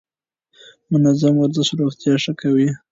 [0.91, 2.67] منظم ورزش روغتيا ښه کوي.